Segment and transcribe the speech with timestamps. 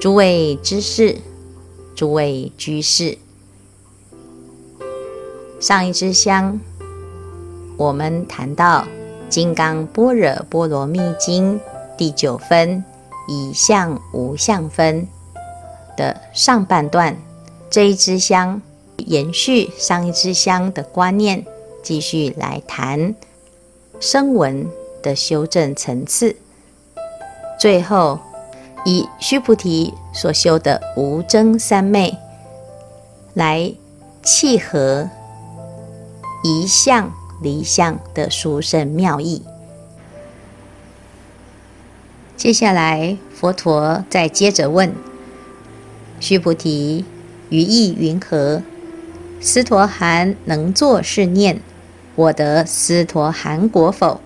[0.00, 1.18] 诸位知识，
[1.94, 3.18] 诸位居士，
[5.60, 6.58] 上一支香，
[7.76, 8.80] 我们谈到
[9.28, 11.60] 《金刚般若波罗蜜经》
[11.98, 12.82] 第九分
[13.28, 15.06] “以相无相分”
[15.98, 17.14] 的上半段，
[17.68, 18.62] 这一支香
[18.96, 21.44] 延续上一支香的观念，
[21.82, 23.14] 继续来谈
[24.00, 24.66] 声闻
[25.02, 26.34] 的修正层次，
[27.60, 28.18] 最后。
[28.84, 32.16] 以须菩提所修的无争三昧
[33.34, 33.72] 来
[34.22, 35.08] 契合
[36.42, 37.12] 一相
[37.42, 39.42] 离相的殊胜妙义。
[42.36, 44.94] 接下来，佛陀再接着问
[46.18, 47.04] 须菩提
[47.50, 48.62] ：“于意云何？
[49.42, 51.60] 斯陀含能作是念：
[52.14, 54.20] 我得斯陀含果否？”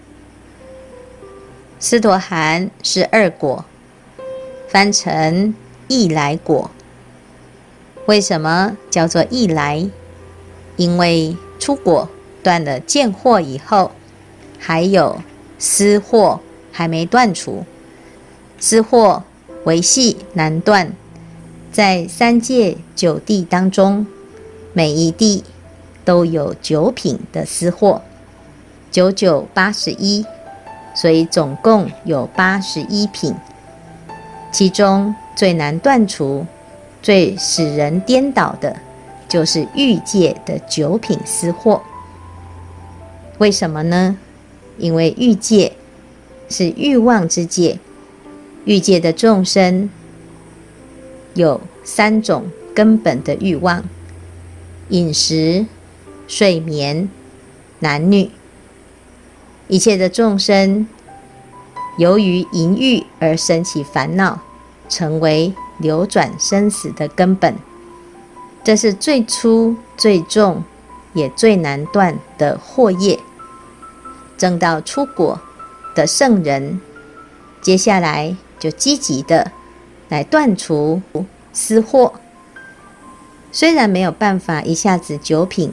[1.81, 3.65] 斯陀含是二果。
[4.75, 5.55] 翻成
[5.87, 6.69] 易来果，
[8.07, 9.89] 为什么叫做易来？
[10.75, 12.09] 因为出果
[12.43, 13.93] 断了见惑以后，
[14.59, 15.21] 还有
[15.61, 16.41] 思惑
[16.73, 17.65] 还没断除，
[18.59, 19.23] 思惑
[19.63, 20.91] 维系难断，
[21.71, 24.05] 在三界九地当中，
[24.73, 25.45] 每一地
[26.05, 28.01] 都有九品的思惑，
[28.91, 30.27] 九九八十一，
[30.97, 33.37] 所以总共有八十一品。
[34.55, 36.47] 其中最难断除、
[37.03, 38.77] 最使人颠倒的，
[39.29, 41.81] 就是欲界的九品思惑。
[43.39, 44.17] 为什么呢？
[44.79, 45.73] 因为欲界
[46.49, 47.81] 是欲望之界，
[48.65, 49.91] 欲界的众生
[51.35, 53.83] 有三种根本的欲望：
[54.91, 55.67] 饮食、
[56.29, 57.09] 睡眠、
[57.81, 58.31] 男女。
[59.67, 60.87] 一切的众生。
[61.97, 64.41] 由于淫欲而生起烦恼，
[64.89, 67.55] 成为流转生死的根本。
[68.63, 70.63] 这是最粗、最重，
[71.13, 73.19] 也最难断的惑业。
[74.37, 75.41] 证到出果
[75.95, 76.81] 的圣人，
[77.61, 79.53] 接下来就积极的
[80.09, 81.03] 来断除
[81.53, 82.13] 私惑。
[83.53, 85.73] 虽然没有办法一下子九品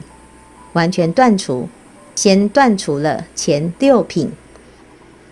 [0.74, 1.68] 完全断除，
[2.14, 4.32] 先断除了前六品。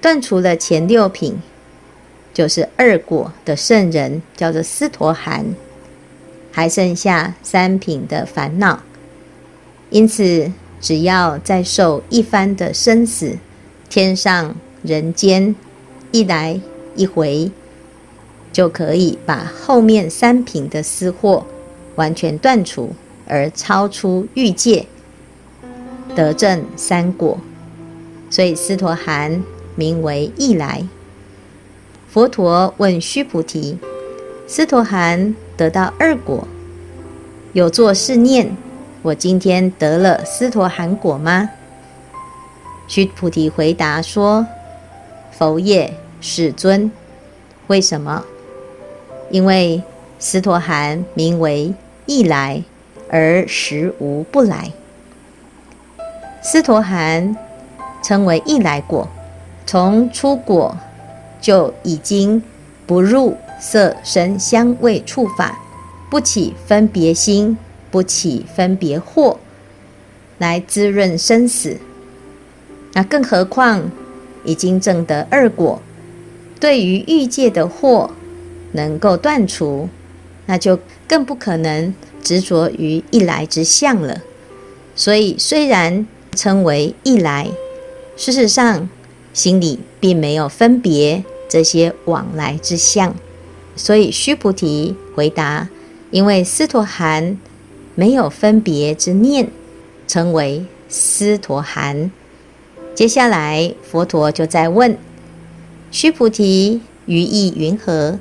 [0.01, 1.39] 断除了前六品，
[2.33, 5.45] 就是二果的圣人，叫做斯陀含，
[6.53, 8.81] 还剩下三品的烦恼。
[9.91, 13.37] 因此，只要再受一番的生死，
[13.89, 15.55] 天上人间
[16.13, 16.61] 一来
[16.95, 17.51] 一回，
[18.53, 21.47] 就可以把后面三品的私货
[21.97, 22.95] 完全断除，
[23.27, 24.87] 而超出欲界，
[26.15, 27.39] 得证三果。
[28.31, 29.43] 所以，斯陀含。
[29.77, 30.85] 名为一来。
[32.13, 33.79] 佛陀问须菩提
[34.45, 36.49] ：“斯陀含得到二果，
[37.53, 38.57] 有作是念：
[39.03, 41.51] 我今天得了斯陀含果吗？”
[42.89, 44.45] 须菩提回答说
[45.31, 46.91] ：“佛也，世尊。
[47.69, 48.25] 为什么？
[49.31, 49.81] 因为
[50.19, 51.73] 斯陀含名为
[52.07, 52.65] 意来，
[53.09, 54.73] 而实无不来。
[56.43, 57.37] 斯陀含
[58.03, 59.07] 称为意来果。”
[59.65, 60.77] 从初果
[61.41, 62.43] 就已经
[62.87, 65.59] 不入色声香味触法，
[66.11, 67.57] 不起分别心，
[67.91, 69.37] 不起分别惑，
[70.39, 71.79] 来滋润生死。
[72.93, 73.91] 那更何况
[74.45, 75.81] 已经证得二果，
[76.59, 78.11] 对于欲界的惑
[78.73, 79.89] 能够断除，
[80.47, 80.79] 那就
[81.09, 84.23] 更不可能执着于一来之相了。
[84.95, 87.49] 所以虽然称为一来，
[88.17, 88.89] 事实上。
[89.33, 93.15] 心里并没有分别这些往来之相，
[93.77, 95.69] 所以须菩提回答：
[96.11, 97.39] 因为斯陀含
[97.95, 99.49] 没有分别之念，
[100.07, 102.11] 称为斯陀含。
[102.95, 104.99] 接下来佛陀就在问
[105.91, 108.19] 须菩提：于意云何？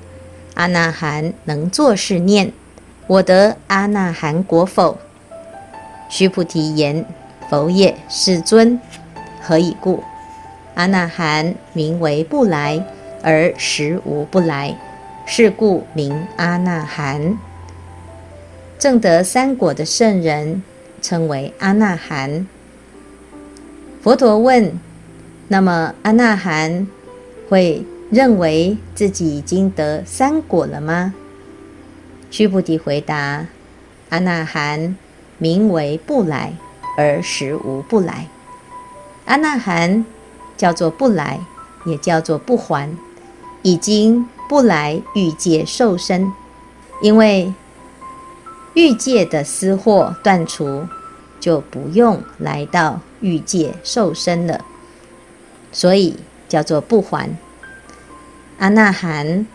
[0.56, 2.52] 阿那含能作是念：
[3.08, 4.98] 我得阿那含果否？
[6.10, 7.06] 须菩提言：
[7.50, 8.80] 否也，世尊。
[9.42, 10.04] 何以故？
[10.80, 12.82] 阿那含名为不来，
[13.22, 14.74] 而实无不来，
[15.26, 17.38] 是故名阿那含。
[18.78, 20.64] 证得三果的圣人
[21.02, 22.48] 称为阿那含。
[24.02, 24.72] 佛陀问：
[25.50, 26.88] 那么阿那含
[27.50, 31.14] 会认为自己已经得三果了吗？
[32.32, 33.46] 须菩提回答：
[34.08, 34.96] 阿那含
[35.40, 36.54] 名为不来，
[36.98, 38.28] 而实无不来。
[39.26, 40.06] 阿那含。
[40.60, 41.40] 叫做不来，
[41.86, 42.94] 也叫做不还，
[43.62, 46.34] 已经不来欲界受生，
[47.02, 47.54] 因为
[48.74, 50.86] 欲界的私货断除，
[51.40, 54.66] 就不用来到欲界受生了，
[55.72, 56.18] 所以
[56.50, 57.30] 叫做不还。
[58.58, 59.48] 阿那含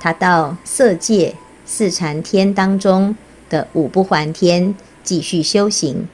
[0.00, 3.16] 他到色界四禅天当中
[3.48, 6.08] 的五不还天继续修行，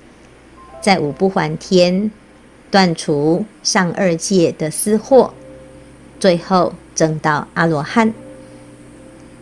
[0.82, 2.10] 在五不还天
[2.74, 5.32] 断除上二界的私货，
[6.18, 8.12] 最后证到阿罗汉。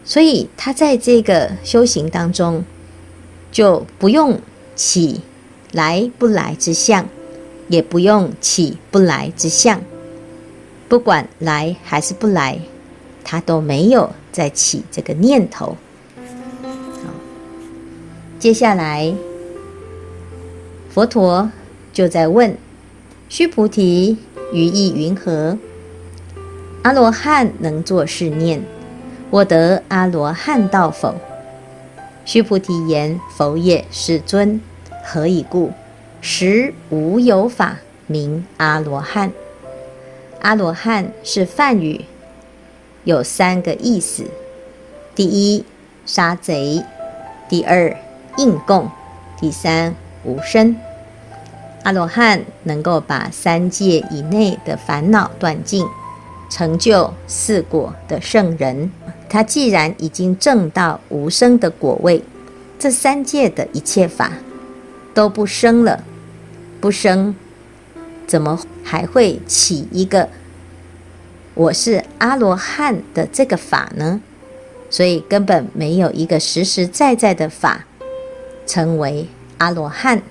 [0.05, 2.63] 所以他在这个修行当中，
[3.51, 4.39] 就不用
[4.75, 5.23] 起
[5.73, 7.09] 来不来之相，
[7.69, 9.81] 也不用起不来之相，
[10.87, 12.61] 不管来还是不来，
[13.25, 15.79] 他都没有再起这个念头。
[16.17, 17.15] 好，
[18.39, 19.15] 接下来
[20.91, 21.51] 佛陀
[21.95, 22.55] 就在问
[23.35, 24.19] 须菩提
[24.53, 25.57] ：“于意云何？
[26.83, 28.63] 阿罗汉能作是念。”
[29.33, 31.15] 我得阿罗汉道否？
[32.27, 34.61] 须菩提言：否也，世尊。
[35.03, 35.73] 何以故？
[36.21, 39.33] 实无有法名阿罗汉。
[40.43, 42.05] 阿罗汉是梵语，
[43.05, 44.27] 有三个意思：
[45.15, 45.65] 第一，
[46.05, 46.85] 杀贼；
[47.49, 47.97] 第二，
[48.37, 48.91] 应供；
[49.41, 50.77] 第三，无生。
[51.85, 55.85] 阿罗汉能够把三界以内的烦恼断尽，
[56.49, 58.91] 成就四果的圣人。
[59.29, 62.23] 他既然已经证到无生的果位，
[62.79, 64.33] 这三界的一切法
[65.13, 66.05] 都不生了，
[66.81, 67.35] 不生，
[68.27, 70.29] 怎么还会起一个
[71.55, 74.21] 我是阿罗汉的这个法呢？
[74.89, 77.87] 所以根本没有一个实实在在的法
[78.67, 79.27] 成为
[79.59, 80.23] 阿罗汉。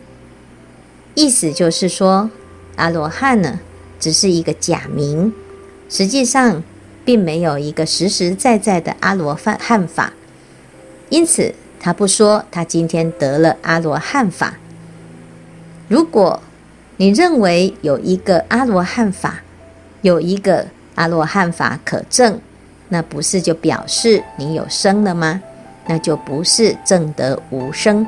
[1.15, 2.29] 意思就是说，
[2.75, 3.59] 阿罗汉呢，
[3.99, 5.33] 只是一个假名，
[5.89, 6.63] 实际上。
[7.03, 10.13] 并没有一个实实在在的阿罗汉法，
[11.09, 14.53] 因此他不说他今天得了阿罗汉法。
[15.87, 16.39] 如果
[16.97, 19.41] 你认为有一个阿罗汉法，
[20.03, 22.39] 有一个阿罗汉法可证，
[22.89, 25.41] 那不是就表示你有生了吗？
[25.87, 28.05] 那就不是证得无生。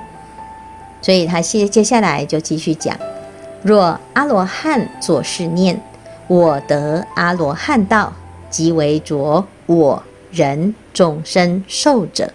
[1.04, 2.98] 所以他接接下来就继续讲：
[3.62, 5.80] 若阿罗汉作是念，
[6.28, 8.12] 我得阿罗汉道。
[8.50, 12.32] 即为着我人众生寿者，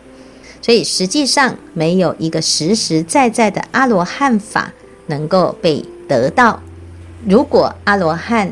[0.60, 4.72] 所以实际上没有一个实实在在的阿罗汉法
[5.06, 6.60] 能够被得到。
[7.24, 8.50] 如果阿罗汉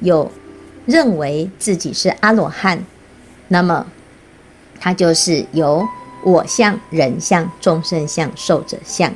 [0.00, 0.28] 有
[0.86, 2.84] 认为自己是阿罗汉，
[3.46, 3.86] 那么
[4.80, 5.86] 他就是由
[6.24, 9.14] 我相、人相、众生相、寿者相，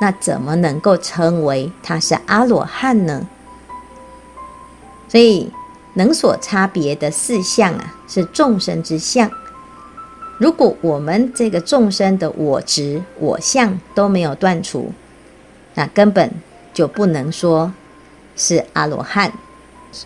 [0.00, 3.26] 那怎么能够称为他是阿罗汉呢？
[5.08, 5.50] 所以。
[5.94, 9.28] 能所差别的四相啊，是众生之相。
[10.38, 14.92] 如果我们这个众生的我执、我相都没有断除，
[15.74, 16.30] 那根本
[16.72, 17.72] 就不能说
[18.36, 19.32] 是阿罗汉。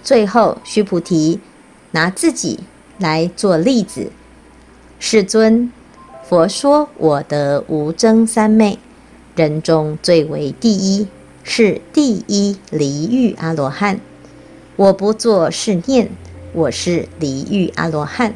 [0.02, 1.40] 最后，须菩提
[1.90, 2.60] 拿自己
[2.96, 4.10] 来做例子：
[4.98, 5.70] 世尊，
[6.26, 8.78] 佛说我得无争三昧，
[9.34, 11.08] 人中最为第一，
[11.42, 13.98] 是第一离欲阿罗汉。
[14.76, 16.10] 我不作是念，
[16.52, 18.34] 我是离欲阿罗汉。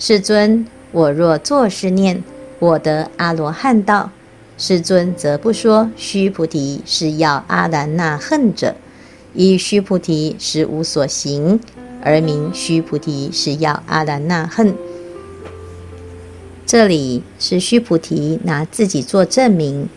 [0.00, 2.24] 世尊，我若作是念，
[2.58, 4.10] 我得阿罗汉道。
[4.58, 5.88] 世尊则不说。
[5.96, 8.74] 须菩提是要阿兰那恨者，
[9.32, 11.60] 以须菩提实无所行，
[12.02, 14.74] 而名须菩提是要阿兰那恨。
[16.66, 19.88] 这里是须菩提拿自己做证明。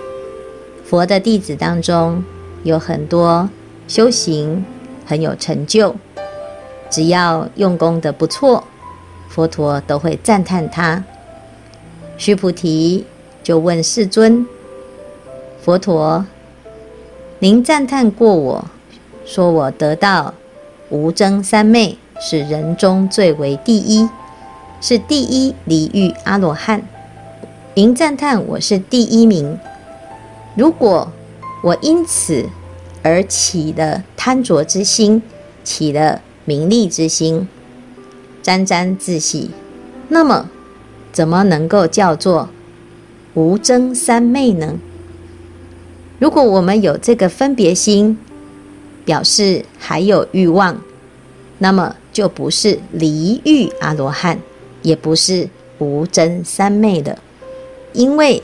[0.94, 2.24] 佛的弟子当中
[2.62, 3.50] 有很多
[3.88, 4.64] 修行。
[5.06, 5.96] 很有成就，
[6.88, 8.64] 只要用功的不错，
[9.28, 11.04] 佛陀都会赞叹他。
[12.16, 13.06] 须菩提
[13.42, 14.46] 就问世尊
[15.62, 16.26] ：“佛陀，
[17.40, 18.66] 您赞叹过我，
[19.26, 20.36] 说我得到
[20.90, 24.08] 无争三昧，是人中最为第一，
[24.80, 26.84] 是第一离欲阿罗汉。
[27.74, 29.60] 您赞叹我是第一名，
[30.56, 31.12] 如果
[31.62, 32.48] 我因此……”
[33.06, 35.22] 而起了贪着之心，
[35.62, 37.50] 起了名利之心，
[38.42, 39.52] 沾沾自喜，
[40.08, 40.50] 那么
[41.12, 42.48] 怎么能够叫做
[43.34, 44.80] 无争三昧呢？
[46.18, 48.18] 如果我们有这个分别心，
[49.04, 50.82] 表示还有欲望，
[51.58, 54.40] 那么就不是离欲阿罗汉，
[54.82, 57.20] 也不是无争三昧的，
[57.92, 58.42] 因为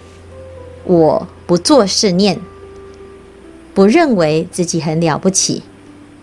[0.84, 2.40] 我不作是念。
[3.74, 5.64] 不认为自己很了不起，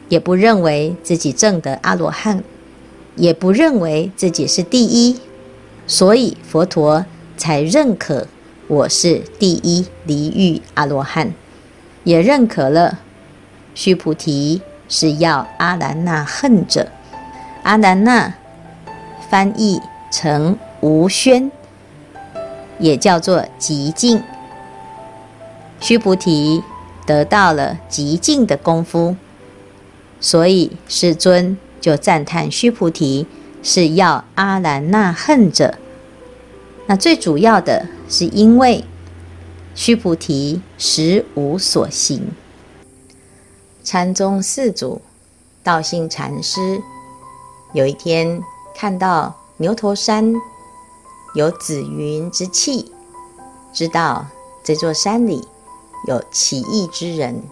[0.09, 2.45] 也不认为自己证得阿罗汉，
[3.17, 5.19] 也不认为自己是第一，
[5.85, 7.05] 所以佛陀
[7.37, 8.29] 才认可
[8.69, 11.35] 我是第一离欲阿罗汉，
[12.05, 13.01] 也认可了
[13.75, 16.87] 须菩提是要阿兰那恨者。
[17.65, 18.33] 阿兰那
[19.29, 19.81] 翻译
[20.13, 21.51] 成无宣，
[22.79, 24.23] 也叫做极静。
[25.81, 26.63] 须菩提
[27.05, 29.17] 得到了极静的功夫，
[30.21, 33.27] 所以世尊就赞叹须菩提
[33.63, 35.79] 是要阿兰那恨者。
[36.87, 38.85] 那最主要的是因为
[39.75, 42.31] 须菩提实无所行。
[43.85, 45.03] 禅宗四祖
[45.63, 46.81] 道信禅师
[47.73, 48.41] 有一天
[48.75, 50.35] 看到牛头山
[51.35, 52.91] 有紫云之气，
[53.73, 54.27] 知道
[54.65, 55.47] 这座山里
[56.07, 57.43] 有奇异之人，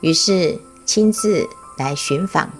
[0.00, 2.50] 于是亲自来寻访。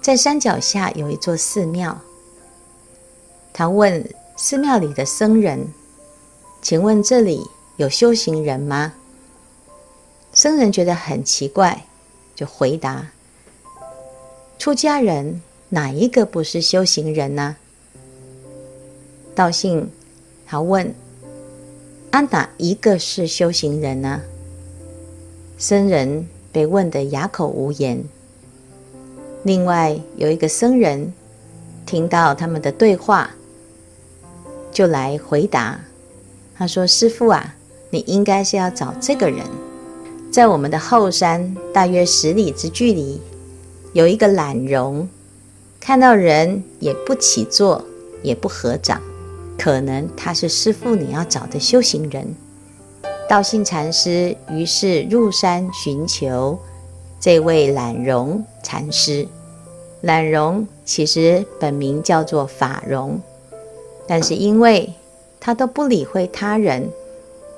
[0.00, 2.00] 在山脚下有一座寺庙，
[3.52, 5.68] 他问寺庙里的僧人
[6.62, 7.42] ：“请问这里
[7.76, 8.94] 有修行人吗？”
[10.32, 11.84] 僧人觉得很奇怪，
[12.34, 13.08] 就回答
[14.58, 17.56] ：“出家人哪一个不是修行人呢？”
[19.34, 19.90] 道信
[20.46, 20.94] 他问。
[22.10, 24.22] 安，哪一个是修行人呢？
[25.58, 28.02] 僧人被问得哑口无言。
[29.42, 31.12] 另外有一个僧人
[31.84, 33.30] 听到他们的对话，
[34.72, 35.80] 就来回答。
[36.56, 37.56] 他说：“师父啊，
[37.90, 39.44] 你应该是要找这个人。
[40.32, 43.20] 在我们的后山大约十里之距离，
[43.92, 45.08] 有一个懒容，
[45.78, 47.84] 看到人也不起坐，
[48.22, 49.00] 也不合掌。”
[49.58, 52.34] 可能他是师父你要找的修行人。
[53.28, 56.58] 道信禅师于是入山寻求
[57.20, 59.26] 这位懒容禅师。
[60.00, 63.20] 懒容其实本名叫做法容，
[64.06, 64.94] 但是因为
[65.40, 66.88] 他都不理会他人，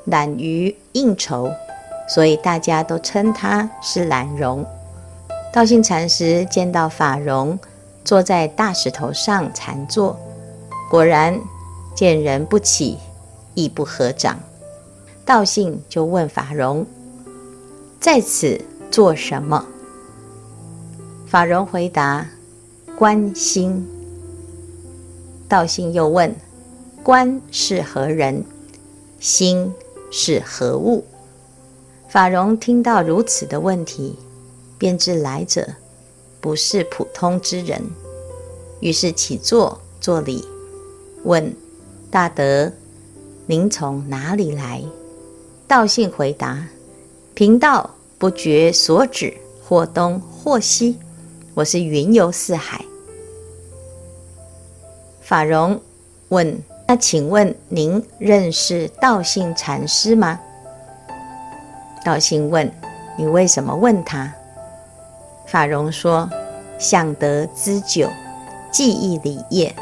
[0.07, 1.53] 懒于应酬，
[2.09, 4.65] 所以大家都称他是懒容。
[5.53, 7.59] 道信禅师见到法容
[8.05, 10.19] 坐在大石头上禅坐，
[10.91, 11.39] 果然。
[12.01, 12.97] 见人不起，
[13.53, 14.41] 亦不合掌，
[15.27, 16.87] 道信就问法容
[18.01, 18.59] ：“在此
[18.91, 19.67] 做什么？”
[21.29, 22.27] 法容回答
[22.97, 23.87] ：“观心。”
[25.47, 26.35] 道信又问
[27.05, 28.47] ：“观是何人？
[29.19, 29.71] 心
[30.11, 31.05] 是何物？”
[32.09, 34.19] 法容听到如此的问题，
[34.79, 35.69] 便知来者
[36.41, 37.83] 不是普通之人，
[38.81, 40.43] 于是起坐作礼，
[41.25, 41.55] 问。
[42.11, 42.73] 大德，
[43.47, 44.83] 您从哪里来？
[45.69, 46.67] 道信回答
[47.35, 47.89] ：“贫道
[48.19, 49.33] 不觉所指，
[49.65, 50.99] 或东或西，
[51.55, 52.85] 我是云游四海。”
[55.23, 55.81] 法荣
[56.31, 60.41] 问：“那请问您认识道信禅师吗？”
[62.05, 62.69] 道信问
[63.17, 64.35] ：“你为什么问他？”
[65.47, 66.29] 法荣说
[66.77, 68.09] ：“向得之久，
[68.73, 69.73] 记忆礼业。”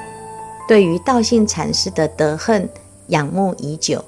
[0.69, 2.69] 对于道信禅师的德恨
[3.07, 4.05] 仰慕已久，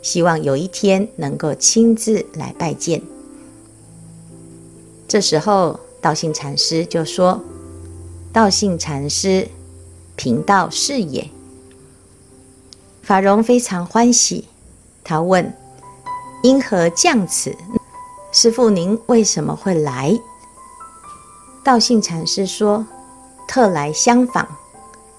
[0.00, 3.02] 希望有一天能够亲自来拜见。
[5.08, 7.42] 这时候，道信禅师就说
[8.32, 9.48] ：“道信禅师，
[10.14, 11.28] 贫道是也。”
[13.02, 14.44] 法容非常欢喜，
[15.02, 15.52] 他问
[16.44, 17.52] ：“因何降此？
[18.30, 20.16] 师父您为什么会来？”
[21.64, 22.86] 道信禅师说
[23.48, 24.46] ：“特来相访。”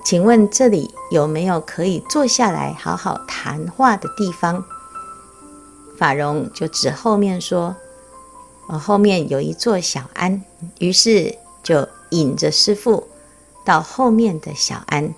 [0.08, 4.64] 请问这里有没有可以坐下来好好谈话的地方？
[5.98, 7.76] 法容就指后面说
[8.70, 10.42] ：“我，后面有一座小庵。”
[10.80, 13.10] 于是就引着师父
[13.66, 15.14] 到后面的小庵。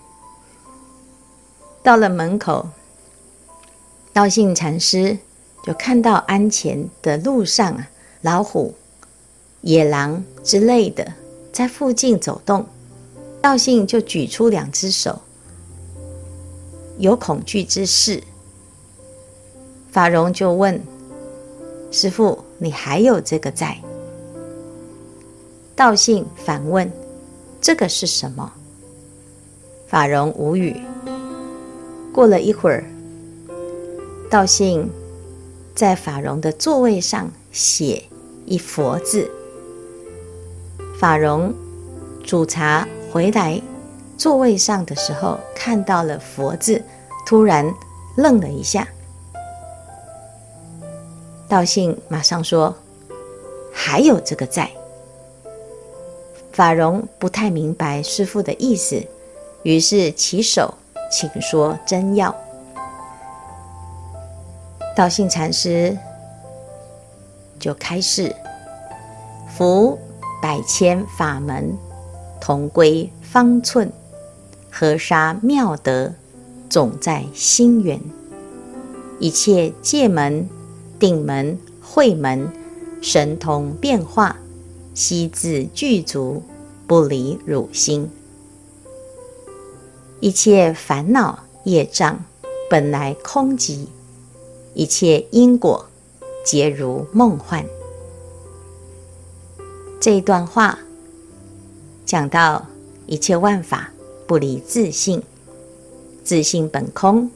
[1.84, 2.70] 到了门口，
[4.12, 5.20] 道信禅师
[5.64, 7.90] 就看到庵前的路上啊，
[8.22, 8.74] 老虎、
[9.62, 11.14] 野狼之类的
[11.54, 12.66] 在附近走动。
[13.42, 15.22] 道信就举出两只手，
[16.98, 18.22] 有恐惧之势。
[19.92, 20.82] 法容就问
[21.90, 23.78] ：“师父，你还有这个在？”
[25.74, 26.92] 道信反问
[27.62, 28.52] ：“这个是什么？”
[29.88, 30.76] 法容无语。
[32.14, 32.84] 过了一会儿，
[34.30, 34.90] 道信
[35.74, 38.04] 在法容的座位上写
[38.46, 39.32] 一佛字。
[41.00, 41.54] 法容
[42.22, 42.86] 煮茶。
[43.12, 43.60] 回来
[44.18, 46.84] 座位上的时候，看到了“佛”字，
[47.26, 47.74] 突然
[48.16, 48.88] 愣了一下。
[51.48, 52.76] 道信马上说
[53.74, 54.70] ：“还有这个在。”
[56.54, 59.02] 法荣不太明白师父的意思，
[59.64, 60.74] 于是起手，
[61.10, 62.36] 请说真要。
[64.96, 65.98] 道信禅师
[67.58, 68.36] 就开示：
[69.58, 69.98] 佛
[70.42, 71.76] 百千法门，
[72.42, 73.88] 同归方寸；
[74.72, 76.14] 河沙妙德，
[76.70, 78.00] 总在心源。
[79.20, 80.48] 一切戒门、
[80.98, 82.50] 定门、慧门，
[83.02, 84.38] 神通变化，
[84.94, 86.42] 悉自具足，
[86.88, 88.10] 不离汝心。
[90.22, 92.24] 一切烦恼业障，
[92.70, 93.88] 本来空寂；
[94.74, 95.86] 一切因果，
[96.46, 97.66] 皆如梦幻。
[100.00, 100.80] 这段话
[102.10, 102.66] 讲到
[103.06, 103.88] 一切万法
[104.26, 105.22] 不离自性，
[106.24, 107.30] 自性本空，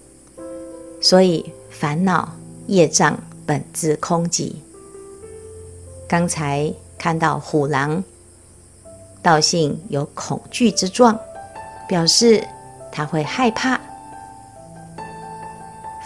[0.99, 2.33] 所以烦恼
[2.65, 3.15] 业障
[3.45, 4.51] 本自空寂。
[6.07, 8.03] 刚才看到虎狼，
[9.21, 11.19] 道信有恐惧之状，
[11.87, 12.43] 表示
[12.91, 13.79] 他会害怕。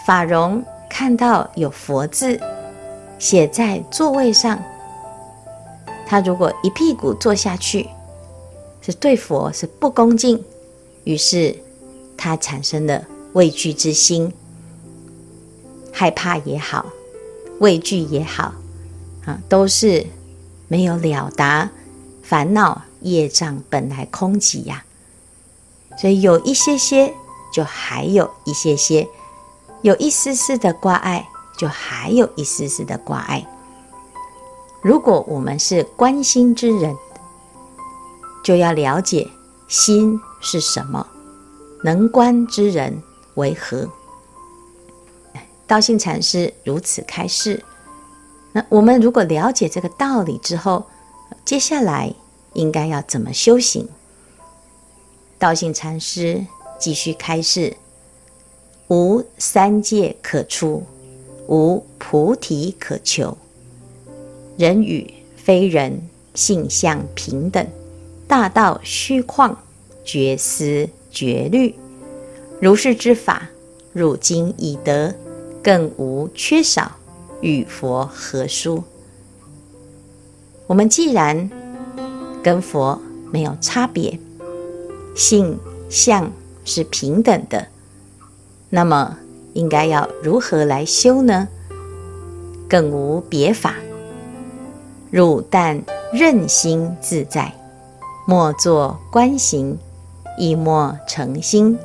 [0.04, 2.38] 法融看到有佛字
[3.18, 4.62] 写在座位上。
[6.06, 7.88] 他如果一屁股坐下去，
[8.88, 10.42] 是对佛是不恭敬，
[11.04, 11.54] 于是
[12.16, 13.04] 他产生了
[13.34, 14.32] 畏惧之心，
[15.92, 16.86] 害怕也好，
[17.58, 18.54] 畏惧也好，
[19.26, 20.06] 啊，都是
[20.68, 21.70] 没有了达
[22.22, 24.82] 烦恼业障本来空寂呀，
[25.98, 27.12] 所以有一些些，
[27.52, 29.06] 就还有一些些，
[29.82, 31.28] 有一丝丝的挂碍，
[31.58, 33.46] 就还有一丝丝的挂碍。
[34.80, 36.96] 如果我们是关心之人，
[38.48, 39.28] 就要了解
[39.68, 41.06] 心是什么，
[41.84, 43.02] 能观之人
[43.34, 43.86] 为何？
[45.66, 47.62] 道信禅师如此开示。
[48.52, 50.86] 那我们如果了解这个道理之后，
[51.44, 52.14] 接下来
[52.54, 53.86] 应该要怎么修行？
[55.38, 56.46] 道信禅师
[56.80, 57.76] 继续开示：
[58.88, 60.86] 无三界可出，
[61.48, 63.36] 无菩提可求。
[64.56, 67.68] 人与非人，性相平等，
[68.28, 69.56] 大道虚旷，
[70.04, 71.74] 绝思绝虑。
[72.60, 73.48] 如是之法，
[73.94, 75.14] 汝今已得，
[75.62, 76.92] 更无缺少，
[77.40, 78.84] 与佛何殊？
[80.66, 81.50] 我们既然
[82.42, 83.00] 跟佛
[83.32, 84.20] 没有差别，
[85.16, 86.30] 性相
[86.66, 87.68] 是平等的，
[88.68, 89.16] 那么
[89.54, 91.48] 应该要如何来修呢？
[92.68, 93.74] 更无别法。
[95.10, 97.50] 汝但任心自在，
[98.30, 99.78] 莫作观行，
[100.36, 101.78] 亦莫成心，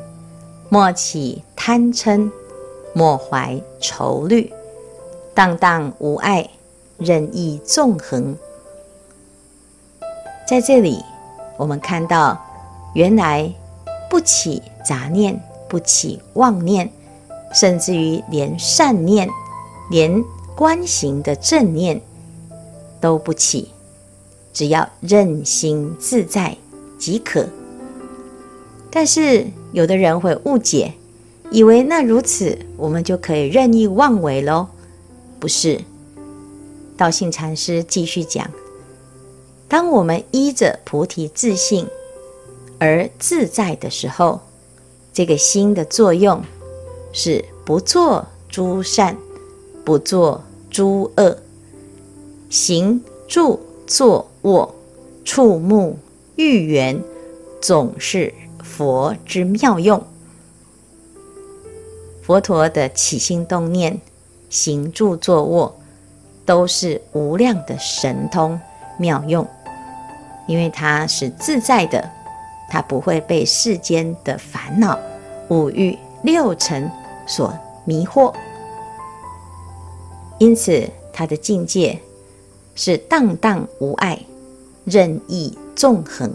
[0.67, 2.29] 莫起贪嗔，
[2.93, 4.51] 莫怀愁虑，
[5.33, 6.49] 荡荡无碍，
[6.97, 8.35] 任意纵横。
[10.45, 11.01] 在这里，
[11.55, 12.37] 我们看到，
[12.93, 13.49] 原来
[14.09, 16.91] 不起杂念，不起妄念，
[17.53, 19.29] 甚至于连善念，
[19.89, 20.21] 连
[20.57, 22.01] 观行的正念。
[22.99, 23.71] 都不起，
[24.53, 26.55] 只要任心自在
[26.97, 27.45] 即可。
[28.91, 30.93] 但是有的人会误解，
[31.49, 34.67] 以为那如此，我们就可以任意妄为喽？
[35.39, 35.81] 不是。
[36.95, 38.47] 道信禅师继续讲：
[39.67, 41.87] 当我们依着菩提自性
[42.77, 44.39] 而自在的时候，
[45.11, 46.43] 这个心的作用
[47.11, 49.17] 是不做诸善，
[49.83, 51.35] 不做诸恶。
[52.49, 54.75] 行住坐卧，
[55.23, 55.97] 触目
[56.35, 57.01] 欲缘，
[57.61, 60.03] 总是佛之妙用。
[62.21, 63.99] 佛陀的起心动念、
[64.49, 65.75] 行住坐卧，
[66.45, 68.59] 都是无量的神通
[68.97, 69.47] 妙用，
[70.45, 72.09] 因为他是自在的，
[72.69, 74.99] 他不会被世间的烦恼、
[75.47, 76.91] 五欲、六尘
[77.25, 77.53] 所
[77.85, 78.33] 迷惑，
[80.37, 81.97] 因此他的境界。
[82.75, 84.19] 是荡荡无碍，
[84.85, 86.31] 任意纵横。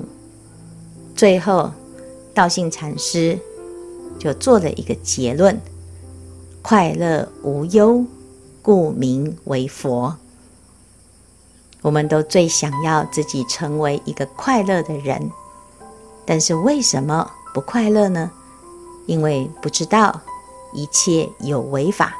[1.14, 1.72] 最后，
[2.34, 3.38] 道信禅师
[4.18, 5.60] 就做了一个结论：
[6.62, 8.04] 快乐无忧，
[8.62, 10.16] 故名为佛。
[11.82, 15.30] 我们都最想要自己成为一个快乐的人，
[16.24, 18.30] 但是为什么不快乐呢？
[19.06, 20.20] 因为不知道
[20.74, 22.14] 一切有为法，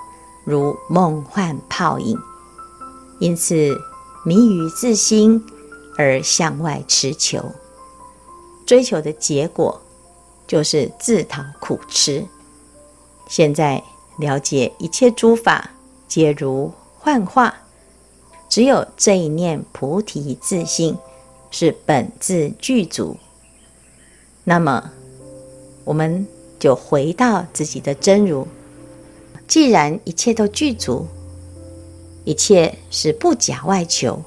[0.44, 2.18] 如梦幻泡影，
[3.18, 3.76] 因此。
[4.24, 5.42] 迷于自心
[5.98, 7.44] 而向外持求，
[8.64, 9.82] 追求的结果
[10.46, 12.24] 就是自讨苦吃。
[13.28, 13.82] 现在
[14.18, 15.70] 了解一切诸法
[16.06, 17.52] 皆如幻化，
[18.48, 20.96] 只有这一念菩提自性
[21.50, 23.16] 是本自具足。
[24.44, 24.92] 那么
[25.84, 26.26] 我们
[26.60, 28.46] 就回到自己的真如。
[29.48, 31.08] 既然一切都具足，
[32.24, 34.22] 一切是不假外求，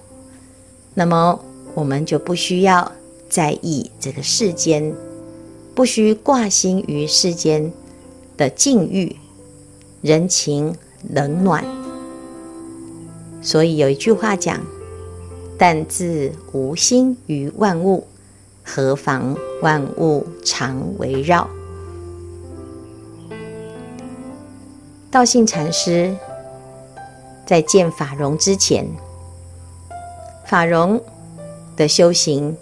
[0.96, 1.40] 那么
[1.74, 2.92] 我们就不需要
[3.30, 4.94] 在意这个世间，
[5.74, 7.72] 不需挂心于世间
[8.36, 9.16] 的境遇、
[10.02, 10.76] 人情
[11.10, 11.64] 冷暖。
[13.42, 14.60] 所以有一句话讲
[15.58, 18.06] ：“但自无心于万物，
[18.64, 21.50] 何妨万物常围绕。”
[25.10, 26.16] 道信禅师
[27.46, 28.88] 在见法融之前，
[30.46, 31.02] 法融
[31.76, 32.58] 的修行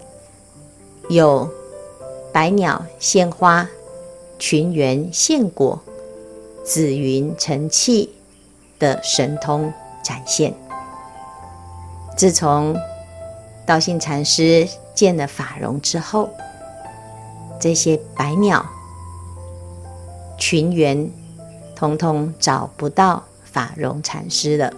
[1.09, 1.49] 有
[2.31, 3.69] 百鸟献花、
[4.37, 5.81] 群猿献果、
[6.63, 8.09] 紫云成器
[8.77, 10.53] 的神通展现。
[12.17, 12.75] 自从
[13.65, 16.29] 道信禅师见了法融之后，
[17.59, 18.65] 这些百鸟
[20.37, 21.09] 群缘。
[21.75, 24.73] 通通找不到法融禅师了，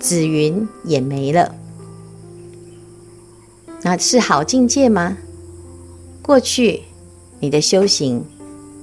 [0.00, 1.54] 紫云也没了。
[3.84, 5.18] 那是好境界吗？
[6.22, 6.82] 过去
[7.38, 8.24] 你的修行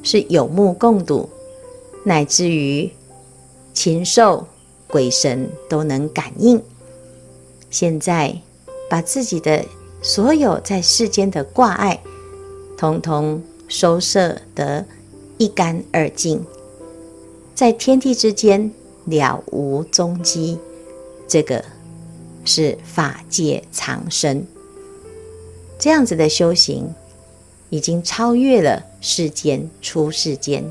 [0.04, 1.28] 是有目共睹，
[2.06, 2.90] 乃至于
[3.74, 4.48] 禽兽
[4.88, 6.62] 鬼神都能感应。
[7.72, 8.40] 现在
[8.88, 9.66] 把自己的
[10.04, 12.00] 所有在世间的挂碍，
[12.78, 14.86] 通通收摄得。
[15.38, 16.46] 一干二净，
[17.56, 18.72] 在天地之间
[19.06, 20.60] 了无踪迹，
[21.28, 21.66] 这个
[22.46, 24.46] 是法界藏身。
[25.82, 26.94] 这样子的修行，
[27.72, 30.64] 已经超越了世间出世间。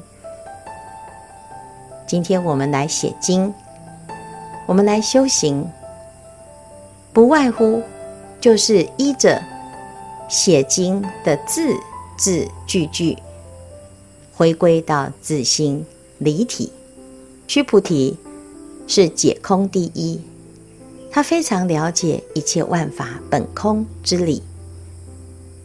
[2.06, 3.52] 今天我们来写经，
[4.66, 5.68] 我们来修行，
[7.12, 7.82] 不外乎
[8.40, 9.42] 就是依着
[10.28, 11.74] 写经的字
[12.16, 13.18] 字句句。
[14.32, 15.84] 回归到自心
[16.18, 16.72] 离体，
[17.48, 18.16] 须菩提
[18.86, 20.20] 是解空第一，
[21.10, 24.40] 他非常了解一切万法本空之理，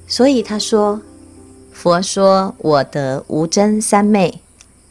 [0.07, 1.01] 所以他说
[1.73, 4.41] ：“佛说我得无真三昧，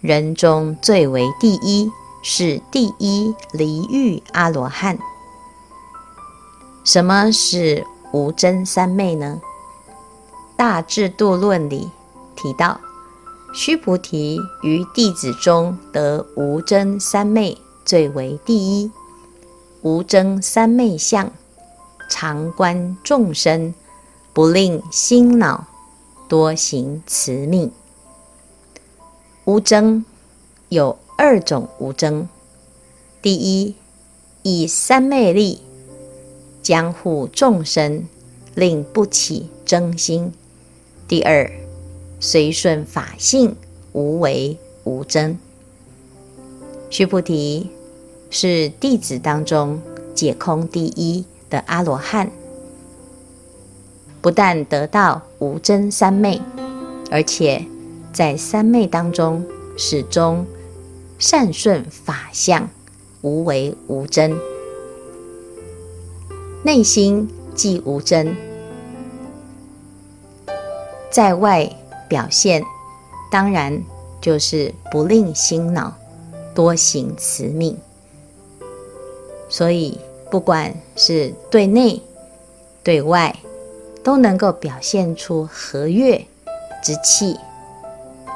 [0.01, 1.91] 人中最为第一，
[2.23, 4.99] 是第一离欲阿罗汉。”
[6.85, 9.41] 什么是无真三昧呢？
[10.57, 11.91] 《大智度论》里
[12.37, 12.81] 提到。
[13.57, 18.91] 须菩提于弟子中得无真三昧最为第一，
[19.83, 21.31] 无真三昧相，
[22.11, 23.73] 常观众生，
[24.35, 25.69] 不令心恼，
[26.29, 27.71] 多行慈命。
[29.45, 30.05] 无争
[30.69, 32.29] 有二种无争，
[33.23, 33.77] 第一，
[34.43, 35.61] 以三昧力
[36.63, 38.07] 将护众生，
[38.55, 40.33] 令不起争心；
[41.07, 41.51] 第二。
[42.21, 43.55] 随顺法性，
[43.93, 45.37] 无为无争。
[46.89, 47.69] 须菩提
[48.31, 49.79] 是弟子当中
[50.15, 52.31] 解空第一的阿罗汉，
[54.25, 56.41] 不但得到无諍三昧，
[57.11, 57.63] 而且
[58.11, 59.45] 在三昧当中
[59.77, 60.47] 始终
[61.19, 62.71] 善顺法相，
[63.21, 64.35] 无为无諍，
[66.63, 68.35] 内心既无諍，
[71.11, 71.71] 在外。
[72.07, 72.63] 表现
[73.31, 73.83] 当然
[74.21, 75.93] 就是不令心恼，
[76.55, 77.77] 多行慈命。
[79.49, 79.99] 所以
[80.31, 82.01] 不管是对内
[82.85, 83.35] 对外，
[84.05, 86.25] 都能够表现出和悦
[86.83, 87.37] 之气、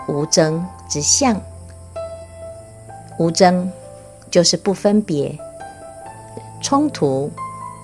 [0.09, 1.41] 无争之相。
[3.19, 3.71] 无争
[4.31, 5.39] 就是不分别、
[6.63, 7.31] 冲突、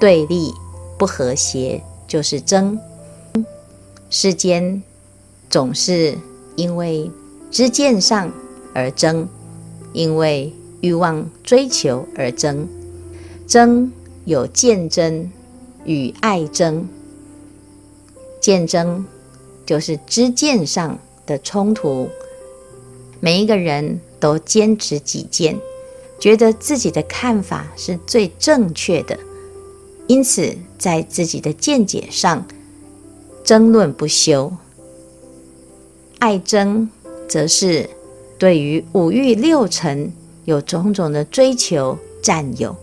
[0.00, 0.52] 对立、
[0.98, 2.76] 不和谐，就是争。
[4.10, 4.82] 世间。
[5.50, 6.18] 总是
[6.56, 7.08] 因为
[7.48, 8.32] 知见上
[8.74, 9.28] 而争，
[9.92, 12.66] 因为欲望追求而争。
[13.46, 13.92] 争
[14.24, 15.30] 有见争
[15.84, 16.88] 与爱争。
[18.44, 19.02] 见争
[19.64, 22.10] 就是知见上的冲突，
[23.18, 25.58] 每一个人都坚持己见，
[26.20, 29.18] 觉得自己的看法是最正确的，
[30.08, 32.46] 因此在自己的见解上
[33.42, 34.52] 争论不休。
[36.18, 36.86] 爱争，
[37.26, 37.88] 则是
[38.36, 40.12] 对于五欲六尘
[40.44, 42.76] 有种种的追求、占有，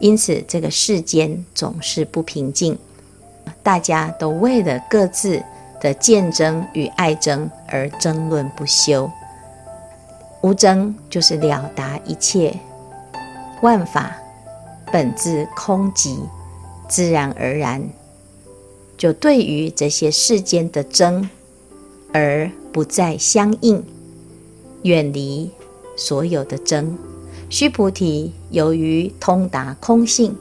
[0.00, 2.78] 因此这个世间总是不平静，
[3.62, 5.42] 大家都为了各自
[5.80, 9.10] 的见争与爱争而争论不休。
[10.42, 12.54] 无争就是了达一切
[13.60, 14.16] 万法
[14.92, 16.18] 本自空寂，
[16.88, 17.82] 自然而然，
[18.96, 21.28] 就对于这些世间的争。
[22.14, 23.82] 而不再相应，
[24.82, 25.50] 远离
[25.96, 26.98] 所有的争。
[27.48, 30.36] 须菩提由于通达空性，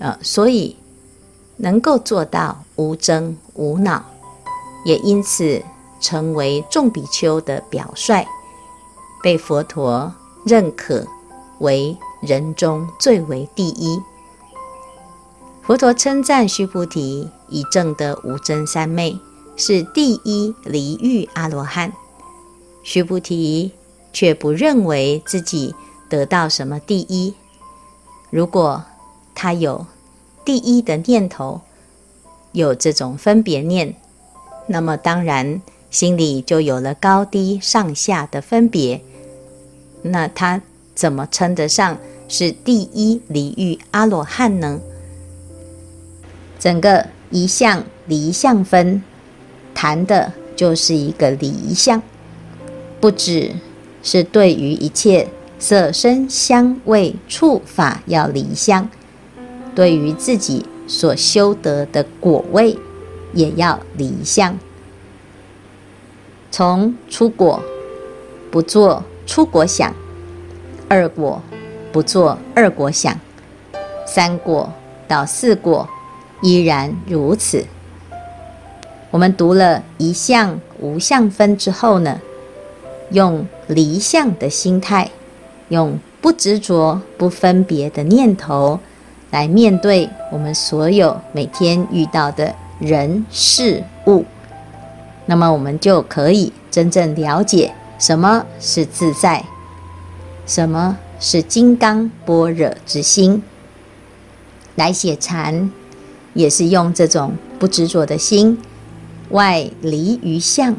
[0.00, 0.74] 呃，所以
[1.58, 4.04] 能够做到无争无恼，
[4.84, 5.62] 也因此
[6.00, 8.26] 成为众比丘的表率，
[9.22, 10.12] 被佛陀
[10.44, 11.06] 认可
[11.58, 14.00] 为人中最为第一。
[15.62, 19.18] 佛陀称赞须菩提已证得无争三昧，
[19.56, 21.92] 是第一离欲阿罗汉。
[22.82, 23.72] 须菩提
[24.12, 25.74] 却不认为自己
[26.08, 27.34] 得到什么第一。
[28.30, 28.82] 如果
[29.34, 29.84] 他有
[30.48, 31.60] 第一的念头，
[32.52, 33.94] 有这种分别念，
[34.66, 39.02] 那么当然心里就有了高低上下的分别。
[40.00, 40.62] 那他
[40.94, 44.80] 怎么称得上是第一离欲阿罗汉呢？
[46.58, 49.02] 整个一相离相分
[49.74, 52.02] 谈的就是一个离相，
[53.02, 53.52] 不只
[54.02, 58.88] 是对于一切色声香味触法要离相，
[59.78, 62.76] 对于自己所修得的果位
[63.32, 64.58] 也要离相。
[66.50, 67.62] 从初果
[68.50, 69.94] 不做出果想，
[70.88, 71.40] 二果
[71.92, 73.20] 不做二果想，
[74.04, 74.72] 三果
[75.06, 75.88] 到四果。
[76.42, 77.64] 依然如此。
[79.12, 82.20] 我们读了一相无相分之后呢，
[83.12, 85.12] 用离相的心态，
[85.68, 88.80] 用不执着、不分别的念头
[89.30, 94.24] 来面对我们所有每天遇到的人事物，
[95.26, 99.44] 那么我们就可以真正了解什么是自在，
[100.46, 103.42] 什么是金刚般若之心，
[104.74, 105.70] 来写禅。
[106.34, 108.56] 也是用这种不执着的心，
[109.30, 110.76] 外离于相，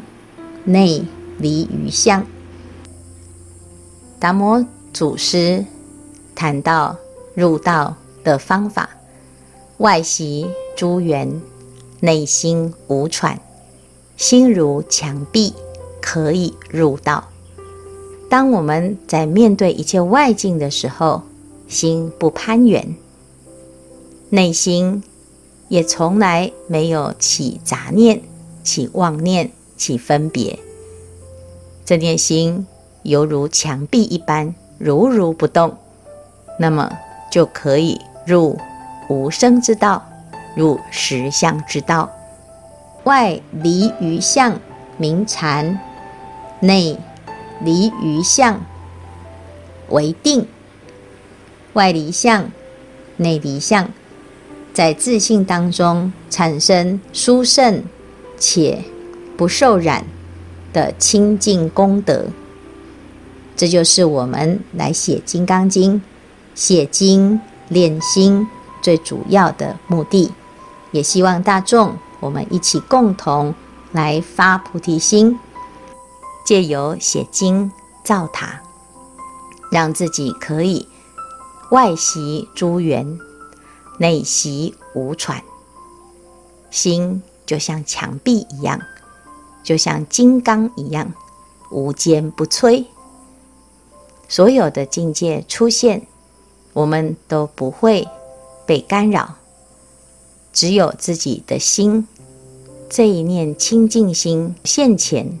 [0.64, 1.04] 内
[1.36, 2.24] 离于相。
[4.18, 5.66] 达摩祖师
[6.34, 6.96] 谈到
[7.34, 8.90] 入道的方法：
[9.78, 11.40] 外息诸缘，
[12.00, 13.40] 内心无喘，
[14.16, 15.54] 心如墙壁，
[16.00, 17.28] 可以入道。
[18.28, 21.22] 当我们在面对一切外境的时候，
[21.68, 22.94] 心不攀缘，
[24.28, 25.02] 内心。
[25.68, 28.20] 也从来没有起杂念、
[28.64, 30.58] 起妄念、起分别，
[31.84, 32.66] 这念心
[33.04, 35.76] 犹如墙壁一般，如如不动，
[36.58, 36.90] 那么
[37.30, 38.58] 就可以入
[39.08, 40.06] 无生之道，
[40.54, 42.10] 入实相之道。
[43.04, 44.60] 外离于相，
[44.98, 45.78] 名禅；
[46.60, 46.98] 内
[47.60, 48.60] 离于相，
[49.88, 50.46] 为定。
[51.72, 52.50] 外离相，
[53.16, 53.88] 内离相。
[54.72, 57.82] 在自信当中产生殊胜
[58.38, 58.84] 且
[59.36, 60.04] 不受染
[60.72, 62.26] 的清净功德，
[63.56, 65.94] 这就是我们来写《金刚经》、
[66.54, 68.46] 写经练心
[68.82, 70.30] 最主要的目的。
[70.90, 73.54] 也希望大众我们一起共同
[73.92, 75.38] 来发菩提心，
[76.44, 77.72] 借由写经
[78.04, 78.60] 造塔，
[79.72, 80.86] 让自己可以
[81.70, 83.18] 外习诸缘。
[83.98, 85.42] 内习无喘，
[86.70, 88.80] 心就像墙壁一样，
[89.62, 91.12] 就像金刚一样，
[91.70, 92.86] 无坚不摧。
[94.26, 96.06] 所有的境界出现，
[96.72, 98.06] 我们都不会
[98.66, 99.36] 被干扰。
[100.52, 102.08] 只有自己的心，
[102.88, 105.38] 这一念清净心现前，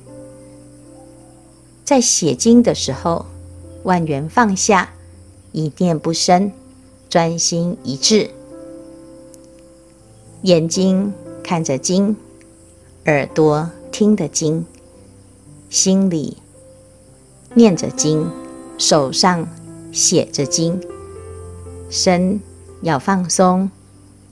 [1.84, 3.26] 在写经的时候，
[3.82, 4.92] 万缘放下，
[5.50, 6.52] 一念不生，
[7.08, 8.30] 专心一致。
[10.42, 11.12] 眼睛
[11.42, 12.16] 看着经，
[13.06, 14.64] 耳朵听着经，
[15.68, 16.36] 心里
[17.54, 18.30] 念着经，
[18.78, 19.48] 手上
[19.92, 20.80] 写着经，
[21.90, 22.40] 身
[22.80, 23.70] 要放松，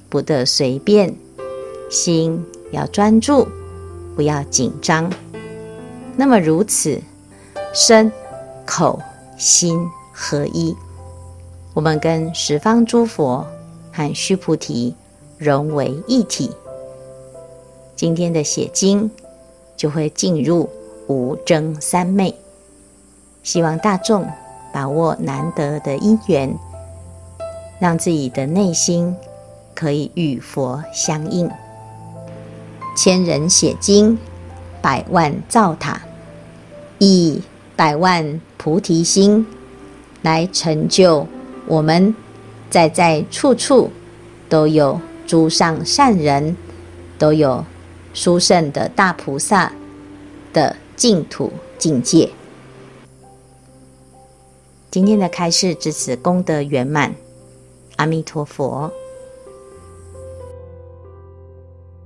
[0.09, 1.14] 不得随便，
[1.90, 3.47] 心要专注，
[4.16, 5.12] 不要紧张。
[6.16, 6.99] 那么如此，
[7.75, 8.11] 身、
[8.64, 8.99] 口、
[9.37, 10.75] 心合一，
[11.75, 13.47] 我们跟十方诸佛
[13.92, 14.94] 和须菩提。
[15.40, 16.51] 融为一体，
[17.94, 19.09] 今天的写经
[19.77, 20.68] 就会进入
[21.07, 22.35] 无争三昧。
[23.44, 24.27] 希望大众
[24.73, 26.53] 把握难得的因缘，
[27.81, 29.14] 让自己的内心
[29.75, 31.51] 可以与佛相应。
[32.97, 34.19] 千人写经，
[34.81, 36.03] 百万造塔，
[36.99, 37.43] 以
[37.77, 39.47] 百万菩提心
[40.23, 41.27] 来成就
[41.67, 42.14] 我们，
[42.71, 43.91] 在在处处
[44.49, 45.01] 都有。
[45.29, 46.57] 诸上善人
[47.19, 47.62] 都有
[48.14, 49.71] 殊胜的大菩萨
[50.55, 52.31] 的净土境界。
[54.91, 57.14] 今天的开示至此功德圆满，
[57.99, 58.89] 阿弥陀佛。